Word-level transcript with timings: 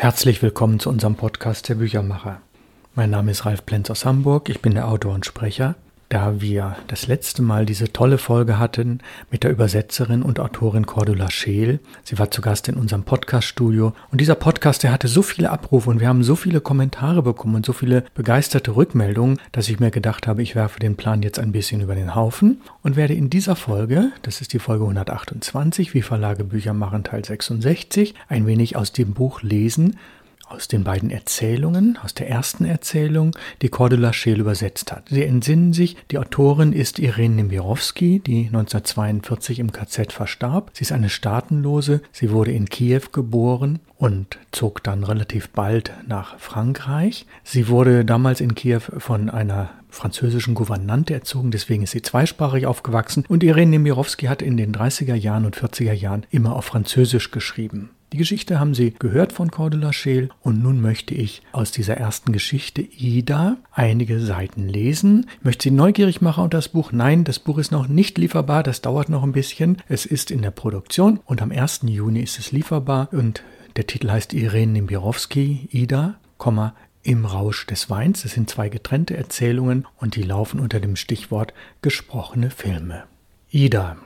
Herzlich 0.00 0.40
willkommen 0.40 0.80
zu 0.80 0.88
unserem 0.88 1.14
Podcast 1.14 1.68
der 1.68 1.74
Büchermacher. 1.74 2.40
Mein 2.94 3.10
Name 3.10 3.32
ist 3.32 3.44
Ralf 3.44 3.66
Plenz 3.66 3.90
aus 3.90 4.06
Hamburg, 4.06 4.48
ich 4.48 4.62
bin 4.62 4.72
der 4.72 4.88
Autor 4.88 5.12
und 5.12 5.26
Sprecher. 5.26 5.74
Da 6.10 6.40
wir 6.40 6.74
das 6.88 7.06
letzte 7.06 7.40
Mal 7.40 7.64
diese 7.64 7.92
tolle 7.92 8.18
Folge 8.18 8.58
hatten 8.58 8.98
mit 9.30 9.44
der 9.44 9.52
Übersetzerin 9.52 10.22
und 10.22 10.40
Autorin 10.40 10.84
Cordula 10.84 11.30
Scheel, 11.30 11.78
sie 12.02 12.18
war 12.18 12.32
zu 12.32 12.42
Gast 12.42 12.66
in 12.66 12.74
unserem 12.74 13.04
Podcaststudio. 13.04 13.92
Und 14.10 14.20
dieser 14.20 14.34
Podcast, 14.34 14.82
der 14.82 14.90
hatte 14.90 15.06
so 15.06 15.22
viele 15.22 15.50
Abrufe 15.50 15.88
und 15.88 16.00
wir 16.00 16.08
haben 16.08 16.24
so 16.24 16.34
viele 16.34 16.60
Kommentare 16.60 17.22
bekommen 17.22 17.54
und 17.54 17.64
so 17.64 17.72
viele 17.72 18.02
begeisterte 18.14 18.74
Rückmeldungen, 18.74 19.38
dass 19.52 19.68
ich 19.68 19.78
mir 19.78 19.92
gedacht 19.92 20.26
habe, 20.26 20.42
ich 20.42 20.56
werfe 20.56 20.80
den 20.80 20.96
Plan 20.96 21.22
jetzt 21.22 21.38
ein 21.38 21.52
bisschen 21.52 21.80
über 21.80 21.94
den 21.94 22.16
Haufen 22.16 22.60
und 22.82 22.96
werde 22.96 23.14
in 23.14 23.30
dieser 23.30 23.54
Folge, 23.54 24.10
das 24.22 24.40
ist 24.40 24.52
die 24.52 24.58
Folge 24.58 24.82
128, 24.82 25.94
wie 25.94 26.02
Verlage 26.02 26.42
Bücher 26.42 26.74
machen 26.74 27.04
Teil 27.04 27.24
66, 27.24 28.16
ein 28.26 28.48
wenig 28.48 28.74
aus 28.74 28.90
dem 28.90 29.14
Buch 29.14 29.42
lesen, 29.42 29.96
aus 30.50 30.68
den 30.68 30.84
beiden 30.84 31.10
Erzählungen, 31.10 31.98
aus 32.02 32.12
der 32.12 32.28
ersten 32.28 32.64
Erzählung, 32.64 33.36
die 33.62 33.68
Cordula 33.68 34.12
Scheel 34.12 34.40
übersetzt 34.40 34.92
hat. 34.92 35.08
Sie 35.08 35.24
entsinnen 35.24 35.72
sich, 35.72 35.96
die 36.10 36.18
Autorin 36.18 36.72
ist 36.72 36.98
Irene 36.98 37.36
Nemirovsky, 37.36 38.20
die 38.20 38.46
1942 38.46 39.60
im 39.60 39.72
KZ 39.72 40.12
verstarb. 40.12 40.70
Sie 40.74 40.82
ist 40.82 40.92
eine 40.92 41.08
Staatenlose, 41.08 42.02
sie 42.12 42.30
wurde 42.30 42.52
in 42.52 42.68
Kiew 42.68 43.02
geboren 43.12 43.78
und 43.96 44.38
zog 44.50 44.82
dann 44.82 45.04
relativ 45.04 45.50
bald 45.50 45.92
nach 46.06 46.38
Frankreich. 46.38 47.26
Sie 47.44 47.68
wurde 47.68 48.04
damals 48.04 48.40
in 48.40 48.54
Kiew 48.54 48.80
von 48.98 49.30
einer 49.30 49.70
französischen 49.88 50.54
Gouvernante 50.54 51.14
erzogen, 51.14 51.50
deswegen 51.50 51.82
ist 51.82 51.90
sie 51.90 52.02
zweisprachig 52.02 52.66
aufgewachsen 52.66 53.24
und 53.28 53.42
Irene 53.42 53.72
Nemirovsky 53.72 54.26
hat 54.26 54.42
in 54.42 54.56
den 54.56 54.74
30er 54.74 55.14
Jahren 55.14 55.44
und 55.44 55.56
40er 55.56 55.92
Jahren 55.92 56.26
immer 56.30 56.56
auf 56.56 56.64
Französisch 56.64 57.30
geschrieben. 57.30 57.90
Die 58.12 58.16
Geschichte 58.16 58.58
haben 58.58 58.74
Sie 58.74 58.92
gehört 58.98 59.32
von 59.32 59.52
Cordula 59.52 59.92
Scheel 59.92 60.30
und 60.42 60.60
nun 60.60 60.80
möchte 60.80 61.14
ich 61.14 61.42
aus 61.52 61.70
dieser 61.70 61.96
ersten 61.96 62.32
Geschichte 62.32 62.82
Ida 62.82 63.58
einige 63.70 64.18
Seiten 64.18 64.68
lesen. 64.68 65.26
Ich 65.38 65.44
möchte 65.44 65.68
Sie 65.68 65.70
neugierig 65.70 66.20
machen 66.20 66.42
auf 66.42 66.50
das 66.50 66.68
Buch. 66.68 66.90
Nein, 66.90 67.22
das 67.22 67.38
Buch 67.38 67.58
ist 67.58 67.70
noch 67.70 67.86
nicht 67.86 68.18
lieferbar, 68.18 68.64
das 68.64 68.82
dauert 68.82 69.10
noch 69.10 69.22
ein 69.22 69.30
bisschen. 69.30 69.76
Es 69.88 70.06
ist 70.06 70.32
in 70.32 70.42
der 70.42 70.50
Produktion 70.50 71.20
und 71.24 71.40
am 71.40 71.52
1. 71.52 71.82
Juni 71.84 72.20
ist 72.20 72.40
es 72.40 72.50
lieferbar 72.50 73.08
und 73.12 73.44
der 73.76 73.86
Titel 73.86 74.10
heißt 74.10 74.34
Irene 74.34 74.72
Nimbirowski, 74.72 75.68
Ida, 75.70 76.18
im 77.02 77.24
Rausch 77.24 77.66
des 77.66 77.90
Weins. 77.90 78.24
Es 78.24 78.32
sind 78.32 78.50
zwei 78.50 78.68
getrennte 78.68 79.16
Erzählungen 79.16 79.86
und 79.98 80.16
die 80.16 80.22
laufen 80.22 80.58
unter 80.58 80.80
dem 80.80 80.96
Stichwort 80.96 81.54
gesprochene 81.80 82.50
Filme. 82.50 83.04
Ida. 83.50 83.96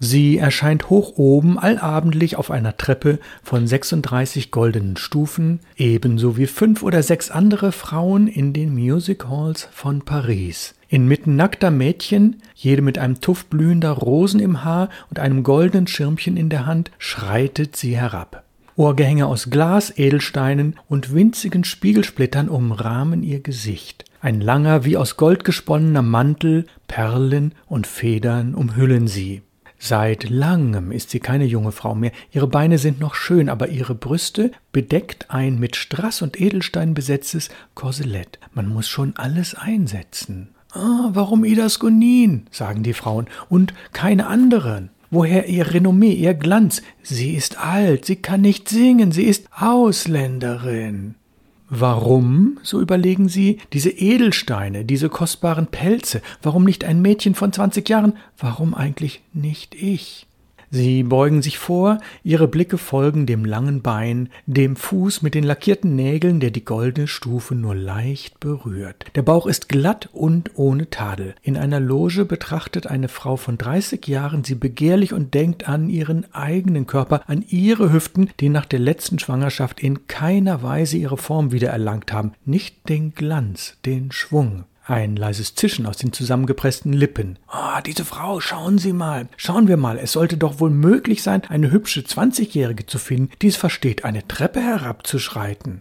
Sie 0.00 0.38
erscheint 0.38 0.90
hoch 0.90 1.12
oben 1.16 1.58
allabendlich 1.58 2.36
auf 2.36 2.50
einer 2.50 2.76
Treppe 2.76 3.20
von 3.42 3.66
36 3.66 4.50
goldenen 4.50 4.96
Stufen, 4.96 5.60
ebenso 5.76 6.36
wie 6.36 6.46
fünf 6.46 6.82
oder 6.82 7.02
sechs 7.02 7.30
andere 7.30 7.72
Frauen 7.72 8.26
in 8.26 8.52
den 8.52 8.74
Music 8.74 9.26
Halls 9.28 9.68
von 9.72 10.02
Paris. 10.02 10.74
Inmitten 10.88 11.36
nackter 11.36 11.70
Mädchen, 11.70 12.42
jede 12.54 12.82
mit 12.82 12.98
einem 12.98 13.20
Tuft 13.20 13.50
blühender 13.50 13.92
Rosen 13.92 14.40
im 14.40 14.64
Haar 14.64 14.90
und 15.10 15.18
einem 15.18 15.42
goldenen 15.42 15.86
Schirmchen 15.86 16.36
in 16.36 16.50
der 16.50 16.66
Hand, 16.66 16.90
schreitet 16.98 17.76
sie 17.76 17.96
herab. 17.96 18.44
Ohrgehänge 18.76 19.26
aus 19.26 19.50
Glas, 19.50 19.96
Edelsteinen 19.96 20.76
und 20.88 21.14
winzigen 21.14 21.62
Spiegelsplittern 21.62 22.48
umrahmen 22.48 23.22
ihr 23.22 23.40
Gesicht. 23.40 24.04
Ein 24.20 24.40
langer, 24.40 24.84
wie 24.84 24.96
aus 24.96 25.16
Gold 25.16 25.44
gesponnener 25.44 26.02
Mantel, 26.02 26.66
Perlen 26.88 27.52
und 27.66 27.86
Federn 27.86 28.54
umhüllen 28.54 29.06
sie. 29.06 29.42
Seit 29.86 30.30
langem 30.30 30.92
ist 30.92 31.10
sie 31.10 31.20
keine 31.20 31.44
junge 31.44 31.70
Frau 31.70 31.94
mehr. 31.94 32.10
Ihre 32.32 32.46
Beine 32.46 32.78
sind 32.78 33.00
noch 33.00 33.14
schön, 33.14 33.50
aber 33.50 33.68
ihre 33.68 33.94
Brüste 33.94 34.50
bedeckt 34.72 35.30
ein 35.30 35.58
mit 35.58 35.76
Strass 35.76 36.22
und 36.22 36.40
Edelstein 36.40 36.94
besetztes 36.94 37.50
Korselett. 37.74 38.38
Man 38.54 38.66
muss 38.66 38.88
schon 38.88 39.12
alles 39.16 39.54
einsetzen. 39.54 40.48
Ah, 40.72 41.10
warum 41.12 41.44
Ida 41.44 41.68
Skonin? 41.68 42.46
sagen 42.50 42.82
die 42.82 42.94
Frauen, 42.94 43.26
und 43.50 43.74
keine 43.92 44.26
anderen. 44.26 44.88
Woher 45.10 45.48
ihr 45.50 45.74
Renommee, 45.74 46.14
ihr 46.14 46.32
Glanz? 46.32 46.80
Sie 47.02 47.34
ist 47.34 47.58
alt, 47.58 48.06
sie 48.06 48.16
kann 48.16 48.40
nicht 48.40 48.70
singen, 48.70 49.12
sie 49.12 49.24
ist 49.24 49.48
Ausländerin. 49.54 51.14
Warum, 51.76 52.58
so 52.62 52.80
überlegen 52.80 53.28
sie, 53.28 53.58
diese 53.72 53.90
Edelsteine, 53.90 54.84
diese 54.84 55.08
kostbaren 55.08 55.66
Pelze? 55.66 56.22
Warum 56.40 56.62
nicht 56.62 56.84
ein 56.84 57.02
Mädchen 57.02 57.34
von 57.34 57.52
zwanzig 57.52 57.88
Jahren? 57.88 58.16
Warum 58.38 58.74
eigentlich 58.74 59.22
nicht 59.32 59.74
ich? 59.74 60.28
Sie 60.70 61.02
beugen 61.02 61.42
sich 61.42 61.58
vor, 61.58 61.98
ihre 62.22 62.48
Blicke 62.48 62.78
folgen 62.78 63.26
dem 63.26 63.44
langen 63.44 63.82
Bein, 63.82 64.28
dem 64.46 64.76
Fuß 64.76 65.22
mit 65.22 65.34
den 65.34 65.44
lackierten 65.44 65.94
Nägeln, 65.94 66.40
der 66.40 66.50
die 66.50 66.64
goldene 66.64 67.06
Stufe 67.06 67.54
nur 67.54 67.74
leicht 67.74 68.40
berührt. 68.40 69.04
Der 69.14 69.22
Bauch 69.22 69.46
ist 69.46 69.68
glatt 69.68 70.08
und 70.12 70.50
ohne 70.54 70.90
Tadel. 70.90 71.34
In 71.42 71.56
einer 71.56 71.80
Loge 71.80 72.24
betrachtet 72.24 72.86
eine 72.86 73.08
Frau 73.08 73.36
von 73.36 73.58
dreißig 73.58 74.06
Jahren 74.06 74.44
sie 74.44 74.54
begehrlich 74.54 75.12
und 75.12 75.34
denkt 75.34 75.68
an 75.68 75.88
ihren 75.88 76.32
eigenen 76.34 76.86
Körper, 76.86 77.22
an 77.26 77.44
ihre 77.48 77.92
Hüften, 77.92 78.30
die 78.40 78.48
nach 78.48 78.66
der 78.66 78.80
letzten 78.80 79.18
Schwangerschaft 79.18 79.80
in 79.80 80.06
keiner 80.06 80.62
Weise 80.62 80.96
ihre 80.96 81.16
Form 81.16 81.52
wiedererlangt 81.52 82.12
haben, 82.12 82.32
nicht 82.44 82.88
den 82.88 83.14
Glanz, 83.14 83.76
den 83.84 84.12
Schwung. 84.12 84.64
Ein 84.86 85.16
leises 85.16 85.54
Zischen 85.54 85.86
aus 85.86 85.96
den 85.96 86.12
zusammengepressten 86.12 86.92
Lippen. 86.92 87.38
Ah, 87.46 87.78
oh, 87.78 87.82
diese 87.84 88.04
Frau, 88.04 88.40
schauen 88.40 88.76
Sie 88.76 88.92
mal, 88.92 89.28
schauen 89.38 89.66
wir 89.66 89.78
mal, 89.78 89.98
es 89.98 90.12
sollte 90.12 90.36
doch 90.36 90.60
wohl 90.60 90.68
möglich 90.68 91.22
sein, 91.22 91.42
eine 91.48 91.70
hübsche 91.70 92.04
Zwanzigjährige 92.04 92.84
zu 92.84 92.98
finden, 92.98 93.32
die 93.40 93.46
es 93.46 93.56
versteht, 93.56 94.04
eine 94.04 94.28
Treppe 94.28 94.60
herabzuschreiten. 94.60 95.80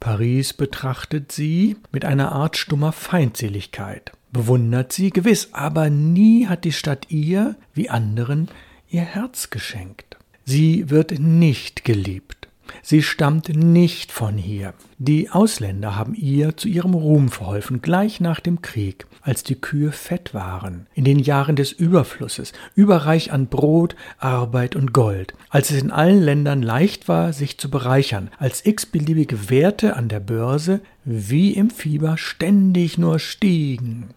Paris 0.00 0.52
betrachtet 0.52 1.32
sie 1.32 1.76
mit 1.92 2.04
einer 2.04 2.32
Art 2.32 2.58
stummer 2.58 2.92
Feindseligkeit, 2.92 4.12
bewundert 4.32 4.92
sie 4.92 5.10
gewiss, 5.10 5.50
aber 5.52 5.88
nie 5.88 6.46
hat 6.46 6.64
die 6.64 6.72
Stadt 6.72 7.06
ihr, 7.08 7.56
wie 7.72 7.88
anderen, 7.88 8.48
ihr 8.90 9.02
Herz 9.02 9.48
geschenkt. 9.48 10.16
Sie 10.44 10.90
wird 10.90 11.18
nicht 11.18 11.84
geliebt. 11.84 12.41
Sie 12.82 13.02
stammt 13.02 13.48
nicht 13.48 14.12
von 14.12 14.36
hier. 14.36 14.74
Die 14.98 15.30
Ausländer 15.30 15.96
haben 15.96 16.14
ihr 16.14 16.56
zu 16.56 16.68
ihrem 16.68 16.94
Ruhm 16.94 17.28
verholfen, 17.28 17.82
gleich 17.82 18.20
nach 18.20 18.40
dem 18.40 18.62
Krieg, 18.62 19.06
als 19.20 19.42
die 19.42 19.60
Kühe 19.60 19.92
fett 19.92 20.34
waren, 20.34 20.86
in 20.94 21.04
den 21.04 21.18
Jahren 21.18 21.56
des 21.56 21.72
Überflusses, 21.72 22.52
überreich 22.74 23.32
an 23.32 23.46
Brot, 23.46 23.96
Arbeit 24.18 24.76
und 24.76 24.92
Gold, 24.92 25.34
als 25.50 25.70
es 25.70 25.82
in 25.82 25.90
allen 25.90 26.22
Ländern 26.22 26.62
leicht 26.62 27.08
war, 27.08 27.32
sich 27.32 27.58
zu 27.58 27.70
bereichern, 27.70 28.30
als 28.38 28.64
x-beliebige 28.64 29.50
Werte 29.50 29.96
an 29.96 30.08
der 30.08 30.20
Börse 30.20 30.80
wie 31.04 31.52
im 31.52 31.70
Fieber 31.70 32.16
ständig 32.16 32.98
nur 32.98 33.18
stiegen. 33.18 34.10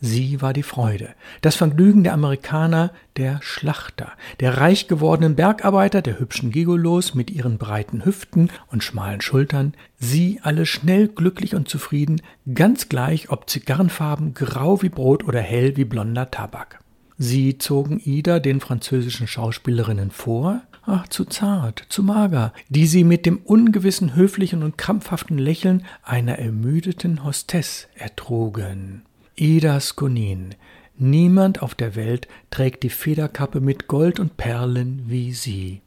Sie 0.00 0.40
war 0.40 0.52
die 0.52 0.62
Freude, 0.62 1.08
das 1.40 1.56
Vergnügen 1.56 2.04
der 2.04 2.12
Amerikaner, 2.12 2.92
der 3.16 3.40
Schlachter, 3.42 4.12
der 4.38 4.58
reich 4.58 4.86
gewordenen 4.86 5.34
Bergarbeiter, 5.34 6.02
der 6.02 6.20
hübschen 6.20 6.52
Gigolos 6.52 7.14
mit 7.14 7.32
ihren 7.32 7.58
breiten 7.58 8.04
Hüften 8.04 8.50
und 8.68 8.84
schmalen 8.84 9.20
Schultern, 9.20 9.74
sie 9.98 10.38
alle 10.42 10.66
schnell 10.66 11.08
glücklich 11.08 11.56
und 11.56 11.68
zufrieden, 11.68 12.22
ganz 12.54 12.88
gleich 12.88 13.30
ob 13.30 13.50
Zigarrenfarben, 13.50 14.34
grau 14.34 14.82
wie 14.82 14.88
Brot 14.88 15.24
oder 15.24 15.40
hell 15.40 15.76
wie 15.76 15.84
blonder 15.84 16.30
Tabak. 16.30 16.78
Sie 17.20 17.58
zogen 17.58 17.98
Ida 17.98 18.38
den 18.38 18.60
französischen 18.60 19.26
Schauspielerinnen 19.26 20.12
vor, 20.12 20.60
ach, 20.82 21.08
zu 21.08 21.24
zart, 21.24 21.84
zu 21.88 22.04
mager, 22.04 22.52
die 22.68 22.86
sie 22.86 23.02
mit 23.02 23.26
dem 23.26 23.38
ungewissen, 23.38 24.14
höflichen 24.14 24.62
und 24.62 24.78
krampfhaften 24.78 25.38
Lächeln 25.38 25.84
einer 26.04 26.38
ermüdeten 26.38 27.24
Hostess 27.24 27.88
ertrugen. 27.96 29.02
Ida 29.40 29.78
Skonin. 29.78 30.56
Niemand 30.96 31.62
auf 31.62 31.76
der 31.76 31.94
Welt 31.94 32.26
trägt 32.50 32.82
die 32.82 32.90
Federkappe 32.90 33.60
mit 33.60 33.86
Gold 33.86 34.18
und 34.18 34.36
Perlen 34.36 35.04
wie 35.06 35.32
sie. 35.32 35.80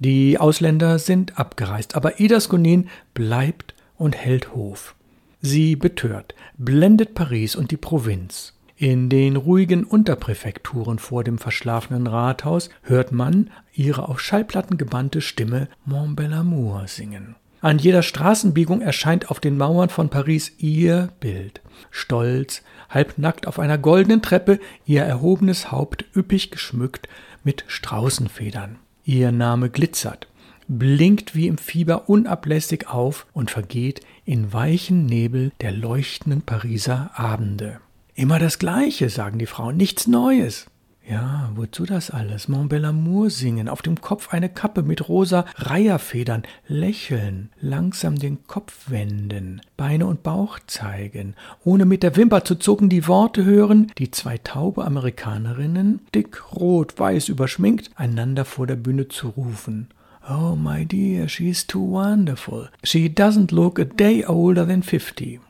Die 0.00 0.38
Ausländer 0.38 0.98
sind 0.98 1.38
abgereist, 1.38 1.94
aber 1.94 2.18
Ida 2.18 2.40
Skonin 2.40 2.88
bleibt 3.14 3.74
und 3.96 4.16
hält 4.16 4.52
Hof. 4.52 4.96
Sie 5.40 5.76
betört, 5.76 6.34
blendet 6.56 7.14
Paris 7.14 7.54
und 7.54 7.70
die 7.70 7.76
Provinz. 7.76 8.54
In 8.76 9.08
den 9.08 9.36
ruhigen 9.36 9.84
Unterpräfekturen 9.84 10.98
vor 10.98 11.22
dem 11.22 11.38
verschlafenen 11.38 12.08
Rathaus 12.08 12.68
hört 12.82 13.12
man 13.12 13.50
ihre 13.72 14.08
auf 14.08 14.20
Schallplatten 14.20 14.76
gebannte 14.76 15.20
Stimme 15.20 15.68
Mon 15.84 16.16
Bel 16.16 16.32
Amour 16.32 16.88
singen. 16.88 17.36
An 17.60 17.78
jeder 17.78 18.02
Straßenbiegung 18.02 18.80
erscheint 18.80 19.30
auf 19.30 19.40
den 19.40 19.56
Mauern 19.56 19.88
von 19.88 20.10
Paris 20.10 20.52
ihr 20.58 21.08
Bild. 21.18 21.60
Stolz, 21.90 22.62
halbnackt 22.88 23.48
auf 23.48 23.58
einer 23.58 23.78
goldenen 23.78 24.22
Treppe, 24.22 24.60
ihr 24.86 25.02
erhobenes 25.02 25.72
Haupt 25.72 26.04
üppig 26.14 26.52
geschmückt 26.52 27.08
mit 27.42 27.64
Straußenfedern. 27.66 28.76
Ihr 29.04 29.32
Name 29.32 29.70
glitzert, 29.70 30.28
blinkt 30.68 31.34
wie 31.34 31.48
im 31.48 31.58
Fieber 31.58 32.08
unablässig 32.08 32.88
auf 32.88 33.26
und 33.32 33.50
vergeht 33.50 34.02
in 34.24 34.52
weichen 34.52 35.06
Nebel 35.06 35.50
der 35.60 35.72
leuchtenden 35.72 36.42
Pariser 36.42 37.10
Abende. 37.14 37.80
Immer 38.14 38.38
das 38.38 38.58
Gleiche, 38.58 39.10
sagen 39.10 39.38
die 39.38 39.46
Frauen, 39.46 39.76
nichts 39.76 40.06
Neues. 40.06 40.66
Ja, 41.10 41.50
wozu 41.54 41.86
das 41.86 42.10
alles? 42.10 42.48
Mont 42.48 42.68
Belamour 42.68 43.30
singen, 43.30 43.70
auf 43.70 43.80
dem 43.80 43.98
Kopf 43.98 44.28
eine 44.30 44.50
Kappe 44.50 44.82
mit 44.82 45.08
rosa 45.08 45.46
Reiherfedern, 45.56 46.42
lächeln, 46.66 47.48
langsam 47.62 48.16
den 48.16 48.46
Kopf 48.46 48.90
wenden, 48.90 49.62
Beine 49.78 50.06
und 50.06 50.22
Bauch 50.22 50.58
zeigen, 50.66 51.34
ohne 51.64 51.86
mit 51.86 52.02
der 52.02 52.14
Wimper 52.16 52.44
zu 52.44 52.56
zucken 52.56 52.90
die 52.90 53.06
Worte 53.08 53.46
hören, 53.46 53.90
die 53.96 54.10
zwei 54.10 54.36
taube 54.36 54.84
Amerikanerinnen, 54.84 56.00
dick, 56.14 56.54
rot, 56.54 56.98
weiß 56.98 57.30
überschminkt, 57.30 57.90
einander 57.94 58.44
vor 58.44 58.66
der 58.66 58.76
Bühne 58.76 59.08
zu 59.08 59.28
rufen. 59.28 59.88
Oh, 60.28 60.56
my 60.56 60.84
dear, 60.84 61.26
she's 61.26 61.66
too 61.66 61.90
wonderful. 61.90 62.68
She 62.84 63.06
doesn't 63.06 63.50
look 63.50 63.78
a 63.78 63.84
day 63.84 64.26
older 64.26 64.66
than 64.66 64.82
fifty. 64.82 65.40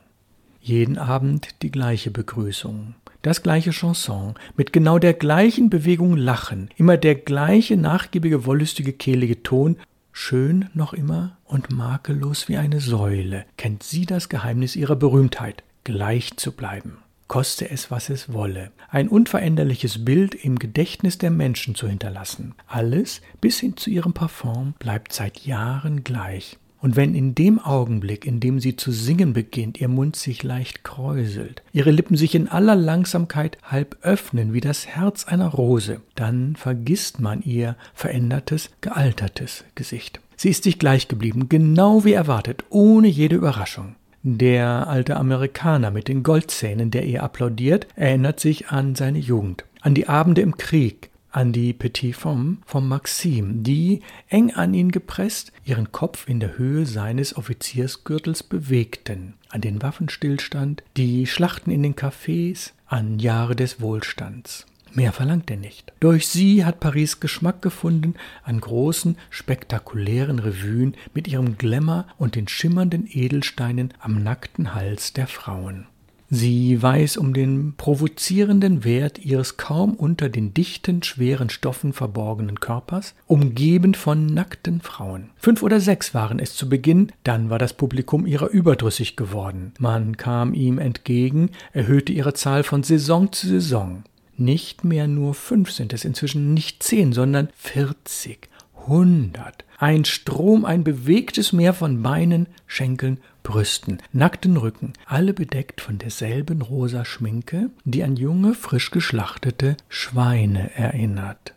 Jeden 0.60 0.98
Abend 0.98 1.48
die 1.62 1.72
gleiche 1.72 2.12
Begrüßung 2.12 2.94
das 3.22 3.42
gleiche 3.42 3.70
Chanson, 3.70 4.34
mit 4.56 4.72
genau 4.72 4.98
der 4.98 5.14
gleichen 5.14 5.70
Bewegung 5.70 6.16
lachen, 6.16 6.70
immer 6.76 6.96
der 6.96 7.14
gleiche 7.14 7.76
nachgiebige, 7.76 8.46
wollüstige, 8.46 8.92
kehlige 8.92 9.42
Ton, 9.42 9.76
schön 10.12 10.68
noch 10.74 10.92
immer 10.92 11.36
und 11.44 11.70
makellos 11.70 12.48
wie 12.48 12.56
eine 12.56 12.80
Säule, 12.80 13.44
kennt 13.56 13.82
sie 13.82 14.06
das 14.06 14.28
Geheimnis 14.28 14.76
ihrer 14.76 14.96
Berühmtheit, 14.96 15.62
gleich 15.84 16.36
zu 16.36 16.52
bleiben, 16.52 16.98
koste 17.26 17.70
es, 17.70 17.90
was 17.90 18.10
es 18.10 18.32
wolle, 18.32 18.70
ein 18.90 19.08
unveränderliches 19.08 20.04
Bild 20.04 20.34
im 20.34 20.58
Gedächtnis 20.58 21.18
der 21.18 21.30
Menschen 21.30 21.74
zu 21.74 21.88
hinterlassen. 21.88 22.54
Alles, 22.66 23.20
bis 23.40 23.60
hin 23.60 23.76
zu 23.76 23.90
ihrem 23.90 24.12
Parfum, 24.12 24.74
bleibt 24.78 25.12
seit 25.12 25.44
Jahren 25.44 26.04
gleich. 26.04 26.58
Und 26.80 26.94
wenn 26.94 27.14
in 27.14 27.34
dem 27.34 27.58
Augenblick, 27.58 28.24
in 28.24 28.38
dem 28.38 28.60
sie 28.60 28.76
zu 28.76 28.92
singen 28.92 29.32
beginnt, 29.32 29.80
ihr 29.80 29.88
Mund 29.88 30.14
sich 30.14 30.42
leicht 30.42 30.84
kräuselt, 30.84 31.62
ihre 31.72 31.90
Lippen 31.90 32.16
sich 32.16 32.34
in 32.34 32.48
aller 32.48 32.76
Langsamkeit 32.76 33.58
halb 33.64 33.96
öffnen 34.02 34.52
wie 34.52 34.60
das 34.60 34.86
Herz 34.86 35.24
einer 35.24 35.48
Rose, 35.48 36.00
dann 36.14 36.54
vergisst 36.54 37.18
man 37.18 37.42
ihr 37.42 37.76
verändertes, 37.94 38.70
gealtertes 38.80 39.64
Gesicht. 39.74 40.20
Sie 40.36 40.50
ist 40.50 40.62
sich 40.62 40.78
gleich 40.78 41.08
geblieben, 41.08 41.48
genau 41.48 42.04
wie 42.04 42.12
erwartet, 42.12 42.64
ohne 42.70 43.08
jede 43.08 43.34
Überraschung. 43.34 43.96
Der 44.22 44.86
alte 44.88 45.16
Amerikaner 45.16 45.90
mit 45.90 46.06
den 46.06 46.22
Goldzähnen, 46.22 46.90
der 46.90 47.06
ihr 47.06 47.22
applaudiert, 47.22 47.88
erinnert 47.96 48.38
sich 48.38 48.68
an 48.68 48.94
seine 48.94 49.18
Jugend, 49.18 49.64
an 49.80 49.94
die 49.94 50.08
Abende 50.08 50.42
im 50.42 50.56
Krieg, 50.56 51.07
an 51.30 51.52
die 51.52 51.72
Petit 51.72 52.14
Femme 52.14 52.58
vom 52.64 52.88
Maxim, 52.88 53.62
die, 53.62 54.00
eng 54.28 54.52
an 54.52 54.74
ihn 54.74 54.90
gepresst, 54.90 55.52
ihren 55.64 55.92
Kopf 55.92 56.28
in 56.28 56.40
der 56.40 56.58
Höhe 56.58 56.86
seines 56.86 57.36
Offiziersgürtels 57.36 58.42
bewegten, 58.42 59.34
an 59.50 59.60
den 59.60 59.82
Waffenstillstand, 59.82 60.82
die 60.96 61.26
Schlachten 61.26 61.70
in 61.70 61.82
den 61.82 61.94
Cafés, 61.94 62.72
an 62.86 63.18
Jahre 63.18 63.54
des 63.54 63.80
Wohlstands. 63.80 64.66
Mehr 64.94 65.12
verlangt 65.12 65.50
er 65.50 65.58
nicht. 65.58 65.92
Durch 66.00 66.28
sie 66.28 66.64
hat 66.64 66.80
Paris 66.80 67.20
Geschmack 67.20 67.60
gefunden 67.62 68.14
an 68.42 68.60
großen, 68.60 69.16
spektakulären 69.30 70.38
Revuen 70.38 70.94
mit 71.14 71.28
ihrem 71.28 71.58
Glamour 71.58 72.06
und 72.16 72.34
den 72.34 72.48
schimmernden 72.48 73.06
Edelsteinen 73.10 73.92
am 74.00 74.22
nackten 74.22 74.74
Hals 74.74 75.12
der 75.12 75.26
Frauen. 75.26 75.86
Sie 76.30 76.82
weiß 76.82 77.16
um 77.16 77.32
den 77.32 77.72
provozierenden 77.76 78.84
Wert 78.84 79.18
ihres 79.18 79.56
kaum 79.56 79.94
unter 79.94 80.28
den 80.28 80.52
dichten, 80.52 81.02
schweren 81.02 81.48
Stoffen 81.48 81.94
verborgenen 81.94 82.60
Körpers, 82.60 83.14
umgeben 83.26 83.94
von 83.94 84.26
nackten 84.26 84.82
Frauen. 84.82 85.30
Fünf 85.36 85.62
oder 85.62 85.80
sechs 85.80 86.12
waren 86.12 86.38
es 86.38 86.54
zu 86.54 86.68
Beginn, 86.68 87.12
dann 87.24 87.48
war 87.48 87.58
das 87.58 87.72
Publikum 87.72 88.26
ihrer 88.26 88.50
überdrüssig 88.50 89.16
geworden. 89.16 89.72
Man 89.78 90.18
kam 90.18 90.52
ihm 90.52 90.78
entgegen, 90.78 91.50
erhöhte 91.72 92.12
ihre 92.12 92.34
Zahl 92.34 92.62
von 92.62 92.82
Saison 92.82 93.32
zu 93.32 93.46
Saison. 93.46 94.02
Nicht 94.36 94.84
mehr 94.84 95.08
nur 95.08 95.32
fünf 95.32 95.72
sind 95.72 95.94
es 95.94 96.04
inzwischen, 96.04 96.52
nicht 96.52 96.82
zehn, 96.82 97.14
sondern 97.14 97.48
vierzig, 97.56 98.50
hundert. 98.86 99.64
Ein 99.78 100.04
Strom, 100.04 100.64
ein 100.64 100.84
bewegtes 100.84 101.52
Meer 101.52 101.72
von 101.72 102.02
Beinen, 102.02 102.46
Schenkeln, 102.66 103.18
Brüsten, 103.48 103.96
nackten 104.12 104.58
Rücken, 104.58 104.92
alle 105.06 105.32
bedeckt 105.32 105.80
von 105.80 105.96
derselben 105.96 106.60
rosa 106.60 107.06
Schminke, 107.06 107.70
die 107.84 108.04
an 108.04 108.14
junge, 108.16 108.52
frisch 108.52 108.90
geschlachtete 108.90 109.78
Schweine 109.88 110.70
erinnert. 110.76 111.54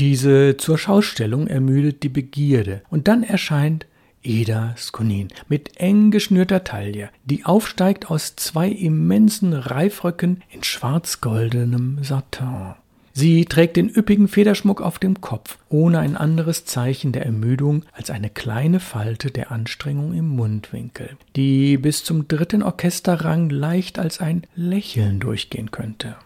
Diese 0.00 0.56
zur 0.56 0.78
Schaustellung 0.78 1.46
ermüdet 1.46 2.02
die 2.02 2.08
Begierde, 2.08 2.82
und 2.90 3.06
dann 3.06 3.22
erscheint 3.22 3.86
Eda 4.24 4.74
Skonin 4.76 5.28
mit 5.46 5.76
eng 5.76 6.10
geschnürter 6.10 6.64
Taille, 6.64 7.10
die 7.24 7.44
aufsteigt 7.44 8.10
aus 8.10 8.34
zwei 8.34 8.68
immensen 8.68 9.52
Reifröcken 9.52 10.42
in 10.50 10.64
schwarz-goldenem 10.64 12.02
Satin. 12.02 12.74
Sie 13.14 13.44
trägt 13.44 13.76
den 13.76 13.90
üppigen 13.90 14.26
Federschmuck 14.26 14.80
auf 14.80 14.98
dem 14.98 15.20
Kopf, 15.20 15.58
ohne 15.68 15.98
ein 15.98 16.16
anderes 16.16 16.64
Zeichen 16.64 17.12
der 17.12 17.26
Ermüdung 17.26 17.84
als 17.92 18.10
eine 18.10 18.30
kleine 18.30 18.80
Falte 18.80 19.30
der 19.30 19.52
Anstrengung 19.52 20.14
im 20.14 20.28
Mundwinkel, 20.28 21.10
die 21.36 21.76
bis 21.76 22.04
zum 22.04 22.26
dritten 22.26 22.62
Orchesterrang 22.62 23.50
leicht 23.50 23.98
als 23.98 24.20
ein 24.20 24.44
Lächeln 24.56 25.20
durchgehen 25.20 25.70
könnte. 25.70 26.16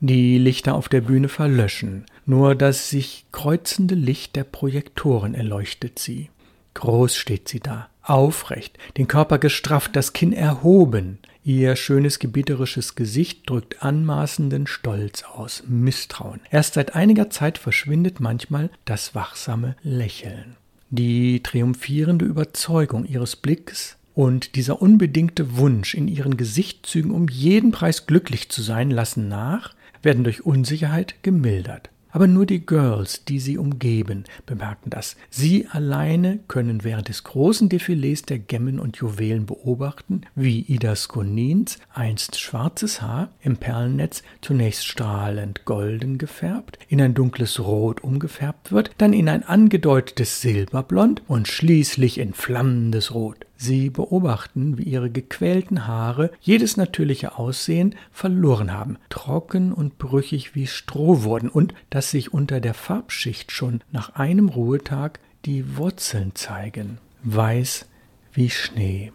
Die 0.00 0.38
Lichter 0.38 0.74
auf 0.74 0.88
der 0.88 1.00
Bühne 1.00 1.28
verlöschen, 1.28 2.04
nur 2.26 2.54
das 2.54 2.90
sich 2.90 3.24
kreuzende 3.32 3.94
Licht 3.94 4.36
der 4.36 4.44
Projektoren 4.44 5.34
erleuchtet 5.34 5.98
sie. 5.98 6.28
Groß 6.76 7.16
steht 7.16 7.48
sie 7.48 7.60
da, 7.60 7.88
aufrecht, 8.02 8.78
den 8.98 9.08
Körper 9.08 9.38
gestrafft, 9.38 9.96
das 9.96 10.12
Kinn 10.12 10.32
erhoben, 10.32 11.18
Ihr 11.42 11.76
schönes 11.76 12.18
gebieterisches 12.18 12.96
Gesicht 12.96 13.48
drückt 13.48 13.80
anmaßenden 13.80 14.66
Stolz 14.66 15.22
aus, 15.22 15.62
Misstrauen. 15.68 16.40
Erst 16.50 16.74
seit 16.74 16.96
einiger 16.96 17.30
Zeit 17.30 17.56
verschwindet 17.56 18.18
manchmal 18.18 18.68
das 18.84 19.14
wachsame 19.14 19.76
Lächeln. 19.84 20.56
Die 20.90 21.44
triumphierende 21.44 22.24
Überzeugung 22.24 23.04
ihres 23.04 23.36
Blicks 23.36 23.96
und 24.16 24.56
dieser 24.56 24.82
unbedingte 24.82 25.56
Wunsch 25.56 25.94
in 25.94 26.08
ihren 26.08 26.36
Gesichtszügen 26.36 27.12
um 27.12 27.28
jeden 27.28 27.70
Preis 27.70 28.06
glücklich 28.06 28.48
zu 28.48 28.60
sein 28.60 28.90
lassen 28.90 29.28
nach, 29.28 29.72
werden 30.02 30.24
durch 30.24 30.44
Unsicherheit 30.44 31.14
gemildert. 31.22 31.90
Aber 32.16 32.28
nur 32.28 32.46
die 32.46 32.64
Girls, 32.64 33.26
die 33.26 33.38
sie 33.38 33.58
umgeben, 33.58 34.24
bemerken 34.46 34.88
das. 34.88 35.16
Sie 35.28 35.66
alleine 35.70 36.38
können 36.48 36.82
während 36.82 37.10
des 37.10 37.24
großen 37.24 37.68
Defilés 37.68 38.24
der 38.24 38.38
Gemmen 38.38 38.80
und 38.80 38.96
Juwelen 38.96 39.44
beobachten, 39.44 40.22
wie 40.34 40.60
Ida 40.60 40.96
Skonins 40.96 41.78
einst 41.92 42.40
schwarzes 42.40 43.02
Haar 43.02 43.28
im 43.42 43.58
Perlennetz 43.58 44.22
zunächst 44.40 44.86
strahlend 44.86 45.66
golden 45.66 46.16
gefärbt, 46.16 46.78
in 46.88 47.02
ein 47.02 47.12
dunkles 47.12 47.60
Rot 47.60 48.02
umgefärbt 48.02 48.72
wird, 48.72 48.92
dann 48.96 49.12
in 49.12 49.28
ein 49.28 49.42
angedeutetes 49.42 50.40
Silberblond 50.40 51.22
und 51.28 51.48
schließlich 51.48 52.16
in 52.16 52.32
flammendes 52.32 53.12
Rot. 53.12 53.45
Sie 53.56 53.90
beobachten, 53.90 54.78
wie 54.78 54.84
ihre 54.84 55.10
gequälten 55.10 55.86
Haare 55.86 56.30
jedes 56.40 56.76
natürliche 56.76 57.38
Aussehen 57.38 57.94
verloren 58.12 58.72
haben, 58.72 58.98
trocken 59.08 59.72
und 59.72 59.98
brüchig 59.98 60.54
wie 60.54 60.66
Stroh 60.66 61.22
wurden 61.22 61.48
und 61.48 61.74
dass 61.90 62.10
sich 62.10 62.34
unter 62.34 62.60
der 62.60 62.74
Farbschicht 62.74 63.52
schon 63.52 63.80
nach 63.92 64.14
einem 64.14 64.48
Ruhetag 64.48 65.20
die 65.44 65.76
Wurzeln 65.76 66.34
zeigen, 66.34 66.98
weiß 67.22 67.86
wie 68.32 68.50
Schnee. 68.50 69.12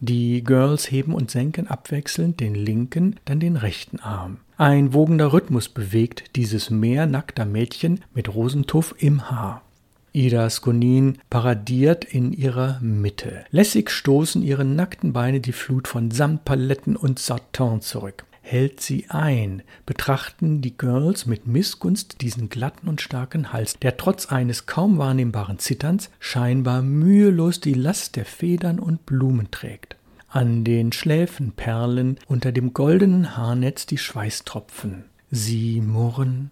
Die 0.00 0.44
Girls 0.44 0.90
heben 0.90 1.12
und 1.12 1.30
senken 1.30 1.66
abwechselnd 1.66 2.38
den 2.38 2.54
linken, 2.54 3.16
dann 3.24 3.40
den 3.40 3.56
rechten 3.56 3.98
Arm. 3.98 4.38
Ein 4.56 4.94
wogender 4.94 5.32
Rhythmus 5.32 5.68
bewegt 5.68 6.36
dieses 6.36 6.70
Meer 6.70 7.06
nackter 7.06 7.44
Mädchen 7.44 8.00
mit 8.14 8.32
Rosentuff 8.32 8.94
im 8.98 9.30
Haar. 9.30 9.62
Ida 10.12 10.48
Skonin 10.50 11.18
paradiert 11.30 12.04
in 12.04 12.32
ihrer 12.32 12.80
Mitte. 12.80 13.44
Lässig 13.50 13.90
stoßen 13.90 14.42
ihre 14.42 14.64
nackten 14.64 15.12
Beine 15.12 15.40
die 15.40 15.52
Flut 15.52 15.88
von 15.88 16.10
Samtpaletten 16.10 16.96
und 16.96 17.18
Satin 17.18 17.80
zurück. 17.80 18.24
Hält 18.40 18.80
sie 18.80 19.04
ein, 19.10 19.62
betrachten 19.84 20.62
die 20.62 20.76
Girls 20.76 21.26
mit 21.26 21.46
Missgunst 21.46 22.22
diesen 22.22 22.48
glatten 22.48 22.88
und 22.88 23.02
starken 23.02 23.52
Hals, 23.52 23.78
der 23.78 23.98
trotz 23.98 24.26
eines 24.26 24.64
kaum 24.64 24.96
wahrnehmbaren 24.96 25.58
Zitterns 25.58 26.08
scheinbar 26.18 26.80
mühelos 26.80 27.60
die 27.60 27.74
Last 27.74 28.16
der 28.16 28.24
Federn 28.24 28.78
und 28.78 29.04
Blumen 29.04 29.50
trägt. 29.50 29.96
An 30.30 30.64
den 30.64 30.92
Schläfen 30.92 31.52
perlen 31.52 32.18
unter 32.26 32.50
dem 32.50 32.72
goldenen 32.72 33.36
Haarnetz 33.36 33.84
die 33.84 33.98
Schweißtropfen. 33.98 35.04
Sie 35.30 35.82
murren 35.82 36.50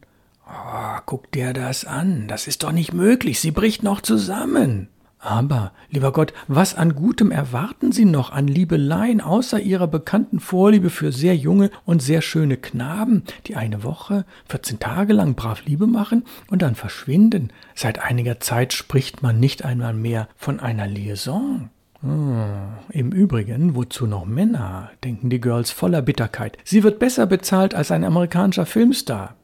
Oh, 0.49 0.99
guck 1.07 1.31
dir 1.33 1.53
das 1.53 1.85
an. 1.85 2.29
Das 2.29 2.47
ist 2.47 2.63
doch 2.63 2.73
nicht 2.73 2.93
möglich. 2.93 3.41
Sie 3.41 3.51
bricht 3.51 3.83
noch 3.83 4.01
zusammen. 4.01 4.89
Aber, 5.19 5.73
lieber 5.91 6.13
Gott, 6.13 6.33
was 6.47 6.77
an 6.77 6.95
Gutem 6.95 7.33
erwarten 7.33 7.91
Sie 7.91 8.05
noch 8.05 8.31
an 8.31 8.47
Liebeleien 8.47 9.21
außer 9.21 9.59
Ihrer 9.59 9.89
bekannten 9.89 10.39
Vorliebe 10.39 10.89
für 10.89 11.11
sehr 11.11 11.35
junge 11.35 11.71
und 11.85 12.01
sehr 12.01 12.21
schöne 12.21 12.57
Knaben, 12.57 13.25
die 13.47 13.57
eine 13.57 13.83
Woche, 13.83 14.25
14 14.49 14.79
Tage 14.79 15.15
lang 15.15 15.35
brav 15.35 15.65
Liebe 15.65 15.89
machen 15.89 16.23
und 16.49 16.63
dann 16.63 16.77
verschwinden? 16.77 17.51
Seit 17.75 17.99
einiger 17.99 18.39
Zeit 18.39 18.73
spricht 18.73 19.23
man 19.23 19.41
nicht 19.41 19.65
einmal 19.65 19.95
mehr 19.95 20.29
von 20.37 20.61
einer 20.61 20.87
Liaison. 20.87 21.71
Oh, 22.05 22.91
Im 22.91 23.11
Übrigen, 23.11 23.75
wozu 23.75 24.07
noch 24.07 24.27
Männer, 24.27 24.91
denken 25.03 25.29
die 25.29 25.41
Girls 25.41 25.73
voller 25.73 26.03
Bitterkeit. 26.03 26.57
Sie 26.63 26.85
wird 26.85 27.01
besser 27.01 27.27
bezahlt 27.27 27.75
als 27.75 27.91
ein 27.91 28.05
amerikanischer 28.05 28.67
Filmstar. 28.67 29.35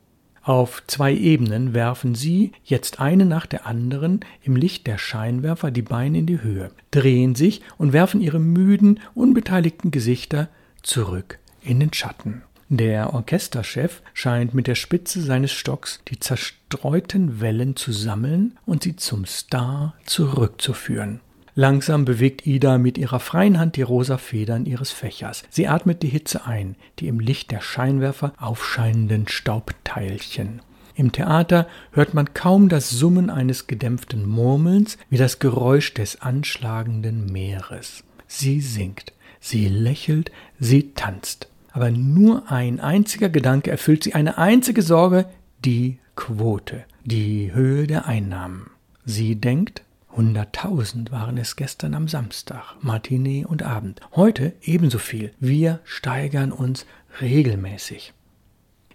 Auf 0.45 0.83
zwei 0.89 1.15
Ebenen 1.15 1.73
werfen 1.73 2.17
sie, 2.17 2.51
jetzt 2.65 2.99
eine 2.99 3.25
nach 3.25 3.47
der 3.47 3.65
anderen, 3.67 4.21
im 4.43 4.57
Licht 4.57 4.89
der 4.89 4.99
Scheinwerfer 4.99 5.71
die 5.71 5.83
Beine 5.83 6.19
in 6.19 6.27
die 6.27 6.43
Höhe, 6.43 6.73
drehen 6.91 7.37
sich 7.37 7.63
und 7.79 7.93
werfen 7.93 8.21
ihre 8.21 8.41
müden, 8.41 8.99
unbeteiligten 9.15 9.93
Gesichter 9.93 10.49
zurück 10.83 11.39
in 11.63 11.79
den 11.79 11.93
Schatten. 11.93 12.43
Der 12.69 13.15
Orchesterchef 13.15 14.03
scheint 14.15 14.53
mit 14.53 14.67
der 14.67 14.75
Spitze 14.75 15.21
seines 15.21 15.53
Stocks 15.53 16.01
die 16.09 16.19
zerstreuten 16.19 17.41
Wellen 17.41 17.77
zu 17.77 17.93
sammeln 17.93 18.59
und 18.67 18.83
sie 18.83 18.97
zum 18.97 19.27
Star 19.27 19.95
zurückzuführen. 20.07 21.21
Langsam 21.55 22.07
bewegt 22.07 22.47
Ida 22.47 22.79
mit 22.79 22.97
ihrer 22.97 23.21
freien 23.21 23.59
Hand 23.59 23.77
die 23.77 23.83
rosa 23.83 24.17
Federn 24.17 24.65
ihres 24.65 24.91
Fächers. 24.91 25.45
Sie 25.51 25.69
atmet 25.69 26.03
die 26.03 26.09
Hitze 26.09 26.47
ein, 26.47 26.77
die 26.99 27.09
im 27.09 27.21
Licht 27.21 27.51
der 27.51 27.61
Scheinwerfer 27.61 28.33
aufscheinenden 28.39 29.29
Staubteilchen. 29.29 30.63
Im 30.95 31.13
Theater 31.13 31.67
hört 31.93 32.15
man 32.15 32.33
kaum 32.33 32.69
das 32.69 32.91
Summen 32.91 33.29
eines 33.29 33.67
gedämpften 33.67 34.27
Murmelns 34.27 34.97
wie 35.11 35.19
das 35.19 35.39
Geräusch 35.39 35.93
des 35.95 36.23
anschlagenden 36.23 37.27
Meeres. 37.27 38.05
Sie 38.27 38.61
singt, 38.61 39.13
sie 39.41 39.69
lächelt, 39.69 40.33
sie 40.59 40.93
tanzt. 40.95 41.49
Aber 41.73 41.91
nur 41.91 42.51
ein 42.51 42.81
einziger 42.81 43.29
Gedanke 43.29 43.71
erfüllt 43.71 44.05
sie, 44.05 44.15
eine 44.15 44.39
einzige 44.39 44.83
Sorge, 44.83 45.27
die 45.65 45.99
Quote, 46.17 46.85
die 47.05 47.53
Höhe 47.53 47.87
der 47.87 48.07
Einnahmen. 48.07 48.71
Sie 49.05 49.37
denkt, 49.37 49.83
Hunderttausend 50.15 51.11
waren 51.11 51.39
es 51.39 51.57
gestern 51.57 51.95
am 51.95 52.07
Samstag, 52.07 52.77
Matinee 52.83 53.47
und 53.47 53.63
Abend. 53.63 54.01
Heute 54.15 54.53
ebenso 54.63 54.99
viel. 54.99 55.33
Wir 55.41 55.81
steigern 55.85 56.53
uns 56.53 56.85
regelmäßig. 57.23 58.13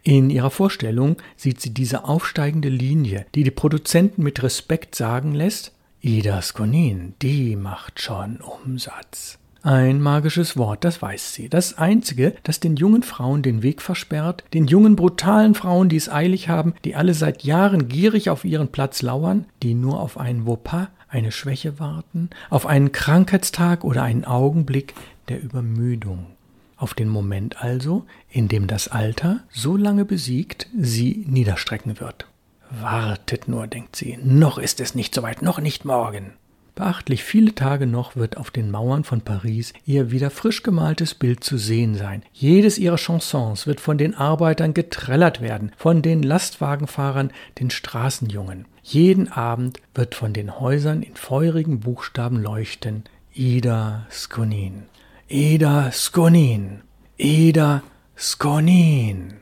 In 0.04 0.30
ihrer 0.30 0.52
Vorstellung 0.52 1.18
sieht 1.36 1.60
sie 1.60 1.74
diese 1.74 2.06
aufsteigende 2.06 2.70
Linie, 2.70 3.26
die 3.34 3.44
die 3.44 3.52
Produzenten 3.52 4.22
mit 4.22 4.44
Respekt 4.44 4.96
sagen 4.96 5.34
lässt, 5.34 5.74
Ida 6.02 6.42
Skonin, 6.42 7.16
die 7.22 7.56
macht 7.56 8.00
schon 8.00 8.38
Umsatz. 8.38 9.40
Ein 9.64 10.00
magisches 10.00 10.56
Wort, 10.56 10.86
das 10.86 11.02
weiß 11.02 11.34
sie. 11.34 11.50
Das 11.50 11.78
einzige, 11.78 12.36
das 12.44 12.60
den 12.60 12.76
jungen 12.78 13.04
Frauen 13.04 13.42
den 13.42 13.64
Weg 13.64 13.82
versperrt, 13.82 14.44
den 14.54 14.68
jungen 14.68 14.96
brutalen 14.96 15.56
Frauen, 15.56 15.90
die 15.90 15.98
es 15.98 16.10
eilig 16.10 16.48
haben, 16.48 16.76
die 16.86 16.96
alle 16.96 17.16
seit 17.16 17.44
Jahren 17.44 17.90
gierig 17.90 18.30
auf 18.30 18.46
ihren 18.46 18.70
Platz 18.70 19.02
lauern, 19.02 19.46
die 19.64 19.74
nur 19.74 20.00
auf 20.00 20.18
einen 20.18 20.46
Wopas, 20.46 20.88
eine 21.10 21.32
Schwäche 21.32 21.80
warten, 21.80 22.30
auf 22.50 22.66
einen 22.66 22.92
Krankheitstag 22.92 23.84
oder 23.84 24.04
einen 24.04 24.26
Augenblick 24.26 24.94
der 25.30 25.42
Übermüdung. 25.42 26.28
Auf 26.76 26.94
den 26.94 27.10
Moment 27.10 27.62
also, 27.64 28.06
in 28.30 28.48
dem 28.48 28.68
das 28.68 28.88
Alter, 28.88 29.40
so 29.50 29.78
lange 29.78 30.06
besiegt, 30.06 30.68
sie 30.78 31.26
niederstrecken 31.28 32.00
wird. 32.00 32.28
Wartet 32.70 33.48
nur, 33.48 33.68
denkt 33.68 33.96
sie, 33.96 34.20
noch 34.22 34.58
ist 34.58 34.80
es 34.80 34.94
nicht 34.94 35.16
so 35.16 35.24
weit, 35.24 35.42
noch 35.42 35.60
nicht 35.60 35.86
morgen. 35.86 36.34
Beachtlich 36.78 37.24
viele 37.24 37.56
Tage 37.56 37.88
noch 37.88 38.16
wird 38.16 38.38
auf 38.38 38.52
den 38.52 38.70
Mauern 38.70 39.04
von 39.04 39.22
Paris 39.22 39.74
ihr 39.88 40.12
wieder 40.12 40.30
frisch 40.30 40.62
gemaltes 40.62 41.16
Bild 41.16 41.44
zu 41.44 41.58
sehen 41.58 41.96
sein. 41.96 42.22
Jedes 42.34 42.78
ihrer 42.78 42.98
Chansons 42.98 43.66
wird 43.66 43.80
von 43.80 43.98
den 43.98 44.14
Arbeitern 44.14 44.76
getrellert 44.76 45.42
werden, 45.42 45.72
von 45.76 46.04
den 46.04 46.22
Lastwagenfahrern, 46.22 47.32
den 47.60 47.72
Straßenjungen. 47.72 48.66
Jeden 48.84 49.28
Abend 49.32 49.82
wird 49.96 50.14
von 50.14 50.34
den 50.34 50.60
Häusern 50.60 51.02
in 51.02 51.16
feurigen 51.16 51.80
Buchstaben 51.80 52.40
leuchten 52.40 53.06
Ida 53.34 54.06
Skonin. 54.12 54.84
Ida 55.28 55.92
Skonin. 55.92 56.82
Ida 57.18 57.82
Skonin. 58.16 59.34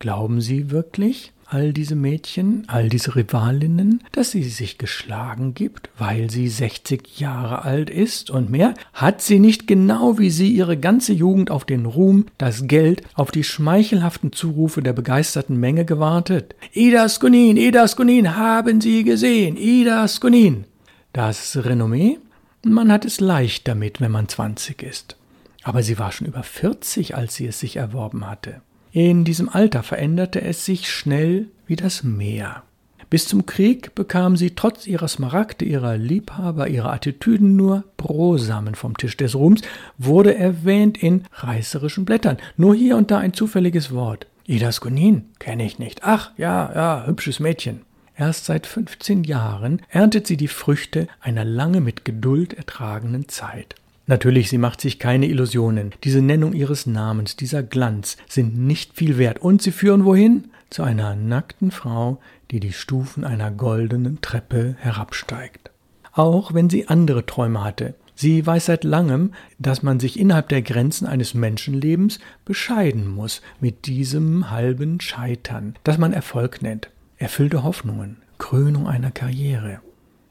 Glauben 0.00 0.40
Sie 0.40 0.72
wirklich? 0.72 1.32
All 1.50 1.72
diese 1.72 1.94
Mädchen, 1.94 2.64
all 2.66 2.88
diese 2.88 3.16
Rivalinnen, 3.16 4.02
dass 4.12 4.32
sie 4.32 4.44
sich 4.44 4.76
geschlagen 4.78 5.54
gibt, 5.54 5.88
weil 5.98 6.30
sie 6.30 6.48
60 6.48 7.18
Jahre 7.18 7.62
alt 7.64 7.88
ist 7.88 8.30
und 8.30 8.50
mehr? 8.50 8.74
Hat 8.92 9.22
sie 9.22 9.38
nicht 9.38 9.66
genau 9.66 10.18
wie 10.18 10.30
sie 10.30 10.50
ihre 10.50 10.76
ganze 10.76 11.12
Jugend 11.12 11.50
auf 11.50 11.64
den 11.64 11.86
Ruhm, 11.86 12.26
das 12.36 12.66
Geld, 12.66 13.02
auf 13.14 13.30
die 13.30 13.44
schmeichelhaften 13.44 14.32
Zurufe 14.32 14.82
der 14.82 14.92
begeisterten 14.92 15.56
Menge 15.56 15.84
gewartet? 15.84 16.54
Ida 16.72 17.08
Skunin, 17.08 17.56
Ida 17.56 17.88
Skunin, 17.88 18.36
haben 18.36 18.80
Sie 18.80 19.02
gesehen, 19.02 19.56
Ida 19.56 20.06
Skunin. 20.06 20.64
Das 21.12 21.56
Renommee? 21.56 22.18
Man 22.64 22.92
hat 22.92 23.04
es 23.04 23.20
leicht 23.20 23.66
damit, 23.66 24.00
wenn 24.00 24.12
man 24.12 24.28
20 24.28 24.82
ist. 24.82 25.16
Aber 25.62 25.82
sie 25.82 25.98
war 25.98 26.12
schon 26.12 26.26
über 26.26 26.42
40, 26.42 27.16
als 27.16 27.34
sie 27.34 27.46
es 27.46 27.60
sich 27.60 27.76
erworben 27.76 28.28
hatte. 28.28 28.60
In 28.92 29.24
diesem 29.24 29.48
Alter 29.48 29.82
veränderte 29.82 30.40
es 30.40 30.64
sich 30.64 30.90
schnell 30.90 31.48
wie 31.66 31.76
das 31.76 32.02
Meer. 32.02 32.62
Bis 33.10 33.26
zum 33.26 33.46
Krieg 33.46 33.94
bekam 33.94 34.36
sie 34.36 34.50
trotz 34.50 34.86
ihrer 34.86 35.08
Smaragde, 35.08 35.64
ihrer 35.64 35.96
Liebhaber, 35.96 36.68
ihrer 36.68 36.92
Attitüden 36.92 37.56
nur 37.56 37.84
Brosamen 37.96 38.74
vom 38.74 38.96
Tisch 38.96 39.16
des 39.16 39.34
Ruhms, 39.34 39.62
wurde 39.96 40.34
erwähnt 40.34 41.02
in 41.02 41.24
reißerischen 41.32 42.04
Blättern, 42.04 42.36
nur 42.56 42.74
hier 42.74 42.96
und 42.96 43.10
da 43.10 43.18
ein 43.18 43.32
zufälliges 43.32 43.92
Wort. 43.92 44.26
Ida 44.46 44.72
Skonin 44.72 45.24
kenne 45.38 45.64
ich 45.64 45.78
nicht. 45.78 46.00
Ach, 46.04 46.32
ja, 46.36 46.70
ja, 46.74 47.06
hübsches 47.06 47.40
Mädchen. 47.40 47.82
Erst 48.16 48.46
seit 48.46 48.66
15 48.66 49.24
Jahren 49.24 49.80
erntet 49.90 50.26
sie 50.26 50.36
die 50.36 50.48
Früchte 50.48 51.06
einer 51.20 51.44
lange 51.44 51.80
mit 51.80 52.04
Geduld 52.04 52.52
ertragenen 52.54 53.28
Zeit. 53.28 53.74
Natürlich, 54.08 54.48
sie 54.48 54.56
macht 54.56 54.80
sich 54.80 54.98
keine 54.98 55.26
Illusionen. 55.26 55.92
Diese 56.02 56.22
Nennung 56.22 56.54
ihres 56.54 56.86
Namens, 56.86 57.36
dieser 57.36 57.62
Glanz 57.62 58.16
sind 58.26 58.56
nicht 58.56 58.94
viel 58.94 59.18
wert. 59.18 59.38
Und 59.40 59.60
sie 59.60 59.70
führen 59.70 60.06
wohin? 60.06 60.50
Zu 60.70 60.82
einer 60.82 61.14
nackten 61.14 61.70
Frau, 61.70 62.18
die 62.50 62.58
die 62.58 62.72
Stufen 62.72 63.24
einer 63.24 63.50
goldenen 63.50 64.22
Treppe 64.22 64.76
herabsteigt. 64.78 65.70
Auch 66.12 66.54
wenn 66.54 66.70
sie 66.70 66.88
andere 66.88 67.26
Träume 67.26 67.62
hatte. 67.62 67.94
Sie 68.14 68.44
weiß 68.44 68.66
seit 68.66 68.82
langem, 68.82 69.32
dass 69.58 69.82
man 69.82 70.00
sich 70.00 70.18
innerhalb 70.18 70.48
der 70.48 70.62
Grenzen 70.62 71.06
eines 71.06 71.34
Menschenlebens 71.34 72.18
bescheiden 72.46 73.06
muss 73.06 73.42
mit 73.60 73.86
diesem 73.86 74.50
halben 74.50 75.00
Scheitern, 75.00 75.74
das 75.84 75.98
man 75.98 76.14
Erfolg 76.14 76.62
nennt. 76.62 76.90
Erfüllte 77.18 77.62
Hoffnungen, 77.62 78.16
Krönung 78.38 78.88
einer 78.88 79.10
Karriere. 79.10 79.80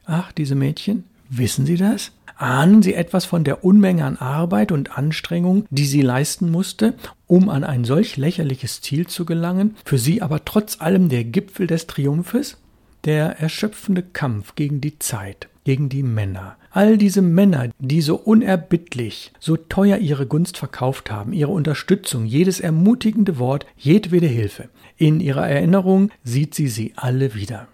Ach, 0.04 0.32
diese 0.32 0.56
Mädchen, 0.56 1.04
wissen 1.28 1.66
Sie 1.66 1.76
das? 1.76 2.12
ahnen 2.38 2.82
Sie 2.82 2.94
etwas 2.94 3.24
von 3.24 3.44
der 3.44 3.64
Unmenge 3.64 4.04
an 4.04 4.16
Arbeit 4.16 4.72
und 4.72 4.96
Anstrengung, 4.96 5.66
die 5.70 5.86
sie 5.86 6.02
leisten 6.02 6.50
musste, 6.50 6.94
um 7.26 7.48
an 7.48 7.64
ein 7.64 7.84
solch 7.84 8.16
lächerliches 8.16 8.80
Ziel 8.80 9.06
zu 9.06 9.24
gelangen, 9.24 9.76
für 9.84 9.98
sie 9.98 10.22
aber 10.22 10.44
trotz 10.44 10.80
allem 10.80 11.08
der 11.08 11.24
Gipfel 11.24 11.66
des 11.66 11.86
Triumphes? 11.86 12.58
Der 13.04 13.38
erschöpfende 13.38 14.02
Kampf 14.02 14.54
gegen 14.54 14.80
die 14.80 14.98
Zeit, 14.98 15.48
gegen 15.64 15.88
die 15.88 16.02
Männer. 16.02 16.56
All 16.70 16.98
diese 16.98 17.22
Männer, 17.22 17.70
die 17.78 18.02
so 18.02 18.16
unerbittlich, 18.16 19.32
so 19.38 19.56
teuer 19.56 19.98
ihre 19.98 20.26
Gunst 20.26 20.58
verkauft 20.58 21.10
haben, 21.10 21.32
ihre 21.32 21.52
Unterstützung, 21.52 22.26
jedes 22.26 22.60
ermutigende 22.60 23.38
Wort, 23.38 23.66
jedwede 23.76 24.26
Hilfe. 24.26 24.68
In 24.96 25.20
ihrer 25.20 25.48
Erinnerung 25.48 26.10
sieht 26.24 26.54
sie 26.54 26.68
sie 26.68 26.92
alle 26.96 27.34
wieder 27.34 27.68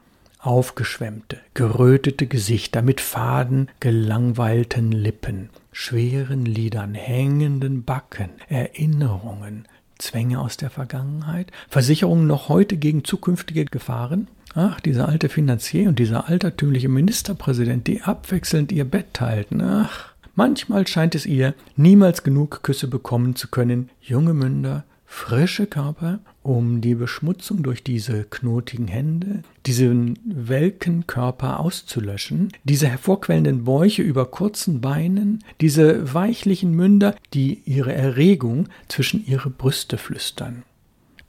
aufgeschwemmte, 0.46 1.38
gerötete 1.54 2.26
Gesichter 2.26 2.82
mit 2.82 3.00
faden, 3.00 3.68
gelangweilten 3.80 4.92
Lippen, 4.92 5.50
schweren 5.72 6.44
Lidern, 6.44 6.94
hängenden 6.94 7.84
Backen, 7.84 8.30
Erinnerungen, 8.48 9.66
Zwänge 9.98 10.40
aus 10.40 10.56
der 10.56 10.70
Vergangenheit, 10.70 11.50
Versicherungen 11.68 12.26
noch 12.26 12.48
heute 12.48 12.76
gegen 12.76 13.04
zukünftige 13.04 13.64
Gefahren? 13.64 14.28
Ach, 14.54 14.80
dieser 14.80 15.08
alte 15.08 15.28
Finanzier 15.28 15.88
und 15.88 15.98
dieser 15.98 16.28
altertümliche 16.28 16.88
Ministerpräsident, 16.88 17.86
die 17.86 18.02
abwechselnd 18.02 18.70
ihr 18.70 18.84
Bett 18.84 19.12
teilten. 19.12 19.60
Ach, 19.60 20.12
manchmal 20.34 20.86
scheint 20.86 21.14
es 21.14 21.26
ihr, 21.26 21.54
niemals 21.76 22.22
genug 22.22 22.62
Küsse 22.62 22.86
bekommen 22.86 23.34
zu 23.34 23.48
können, 23.48 23.90
junge 24.00 24.34
Münder, 24.34 24.84
frische 25.14 25.66
Körper, 25.66 26.18
um 26.42 26.80
die 26.80 26.96
Beschmutzung 26.96 27.62
durch 27.62 27.84
diese 27.84 28.24
knotigen 28.24 28.88
Hände, 28.88 29.42
diesen 29.64 30.18
welken 30.26 31.06
Körper 31.06 31.60
auszulöschen, 31.60 32.52
diese 32.64 32.88
hervorquellenden 32.88 33.64
Bäuche 33.64 34.02
über 34.02 34.26
kurzen 34.26 34.80
Beinen, 34.80 35.42
diese 35.60 36.12
weichlichen 36.12 36.72
Münder, 36.72 37.14
die 37.32 37.62
ihre 37.64 37.94
Erregung 37.94 38.68
zwischen 38.88 39.24
ihre 39.24 39.50
Brüste 39.50 39.98
flüstern. 39.98 40.64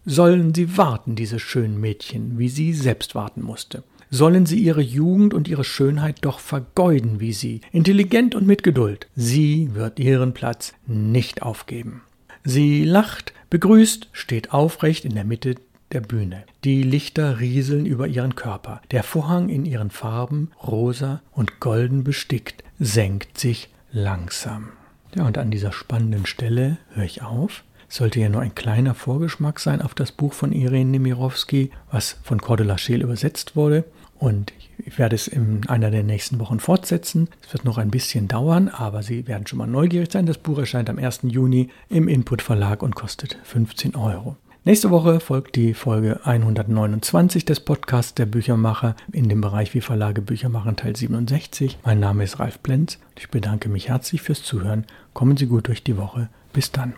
Sollen 0.03 0.53
sie 0.53 0.77
warten, 0.77 1.15
diese 1.15 1.39
schönen 1.39 1.79
Mädchen, 1.79 2.37
wie 2.39 2.49
sie 2.49 2.73
selbst 2.73 3.13
warten 3.13 3.43
musste. 3.43 3.83
Sollen 4.09 4.45
sie 4.45 4.57
ihre 4.57 4.81
Jugend 4.81 5.33
und 5.33 5.47
ihre 5.47 5.63
Schönheit 5.63 6.17
doch 6.21 6.39
vergeuden 6.39 7.19
wie 7.19 7.33
sie, 7.33 7.61
intelligent 7.71 8.35
und 8.35 8.47
mit 8.47 8.63
Geduld. 8.63 9.07
Sie 9.15 9.69
wird 9.73 9.99
ihren 9.99 10.33
Platz 10.33 10.73
nicht 10.87 11.43
aufgeben. 11.43 12.01
Sie 12.47 12.83
lacht, 12.85 13.33
begrüßt, 13.49 14.09
steht 14.11 14.53
aufrecht 14.53 15.03
in 15.03 15.15
der 15.15 15.23
Mitte 15.23 15.55
der 15.91 16.01
Bühne. 16.01 16.43
Die 16.63 16.83
Lichter 16.83 17.39
rieseln 17.39 17.87
über 17.87 18.07
ihren 18.07 18.35
Körper. 18.35 18.81
Der 18.91 19.01
Vorhang 19.01 19.49
in 19.49 19.65
ihren 19.65 19.89
Farben, 19.89 20.51
rosa 20.61 21.21
und 21.31 21.59
golden 21.59 22.03
bestickt, 22.03 22.63
senkt 22.77 23.39
sich 23.39 23.69
langsam. 23.91 24.69
Ja, 25.15 25.25
und 25.25 25.39
an 25.39 25.49
dieser 25.49 25.71
spannenden 25.71 26.27
Stelle 26.27 26.77
höre 26.93 27.05
ich 27.05 27.23
auf. 27.23 27.63
sollte 27.87 28.19
ja 28.19 28.29
nur 28.29 28.41
ein 28.41 28.55
kleiner 28.55 28.93
Vorgeschmack 28.93 29.59
sein 29.59 29.81
auf 29.81 29.95
das 29.95 30.11
Buch 30.11 30.33
von 30.33 30.51
Irene 30.51 30.91
Nemirovsky, 30.91 31.71
was 31.91 32.17
von 32.23 32.41
Cordula 32.41 32.77
Scheel 32.77 33.01
übersetzt 33.01 33.55
wurde. 33.55 33.85
Und 34.17 34.53
ich 34.77 34.97
werde 34.97 35.15
es 35.15 35.27
in 35.27 35.67
einer 35.67 35.91
der 35.91 36.03
nächsten 36.03 36.39
Wochen 36.39 36.59
fortsetzen. 36.59 37.27
Es 37.45 37.53
wird 37.53 37.65
noch 37.65 37.77
ein 37.77 37.91
bisschen 37.91 38.27
dauern, 38.27 38.69
aber 38.69 39.03
Sie 39.03 39.27
werden 39.27 39.47
schon 39.47 39.59
mal 39.59 39.67
neugierig 39.67 40.11
sein. 40.11 40.25
Das 40.25 40.37
Buch 40.37 40.57
erscheint 40.57 40.89
am 40.89 40.97
1. 40.97 41.21
Juni 41.23 41.69
im 41.89 42.07
Input 42.07 42.41
Verlag 42.41 42.81
und 42.81 42.95
kostet 42.95 43.37
15 43.43 43.95
Euro. 43.95 44.37
Nächste 44.67 44.89
Woche 44.89 45.19
folgt 45.19 45.55
die 45.57 45.75
Folge 45.75 46.21
129 46.23 47.45
des 47.45 47.59
Podcasts 47.59 48.15
der 48.15 48.25
Büchermacher 48.25 48.95
in 49.11 49.29
dem 49.29 49.39
Bereich 49.39 49.75
Wie 49.75 49.81
Verlage 49.81 50.23
Bücher 50.23 50.49
machen 50.49 50.75
Teil 50.75 50.95
67. 50.95 51.77
Mein 51.85 51.99
Name 51.99 52.23
ist 52.23 52.39
Ralf 52.39 52.63
Plenz 52.63 52.97
und 53.09 53.19
ich 53.19 53.29
bedanke 53.29 53.69
mich 53.69 53.89
herzlich 53.89 54.23
fürs 54.23 54.41
Zuhören. 54.41 54.87
Kommen 55.13 55.37
Sie 55.37 55.45
gut 55.45 55.67
durch 55.67 55.83
die 55.83 55.97
Woche. 55.97 56.29
Bis 56.51 56.71
dann. 56.71 56.95